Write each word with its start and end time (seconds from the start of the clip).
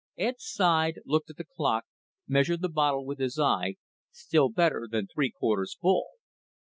Ed 0.17 0.39
sighed, 0.39 0.99
looked 1.05 1.29
at 1.29 1.37
the 1.37 1.43
clock, 1.43 1.85
measured 2.27 2.63
the 2.63 2.69
bottle 2.69 3.05
with 3.05 3.19
his 3.19 3.37
eye 3.37 3.75
still 4.09 4.49
better 4.49 4.87
than 4.89 5.05
three 5.05 5.29
quarters 5.29 5.77
full. 5.79 6.07